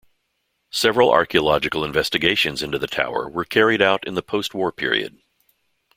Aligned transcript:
Several 0.71 1.11
archaeological 1.11 1.85
investigations 1.85 2.63
into 2.63 2.79
the 2.79 2.87
tower 2.87 3.29
were 3.29 3.45
carried 3.45 3.83
out 3.83 4.07
in 4.07 4.15
the 4.15 4.23
post 4.23 4.55
war 4.55 4.71
period. 4.71 5.21